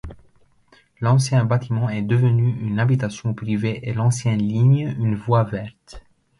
L'ancien 0.99 1.45
bâtiment 1.45 1.87
est 1.91 2.01
devenu 2.01 2.57
une 2.67 2.79
habitation 2.79 3.35
privée 3.35 3.87
et 3.87 3.93
l'ancienne 3.93 4.39
ligne 4.41 4.95
une 4.97 5.13
voie 5.13 5.43
verte. 5.43 6.01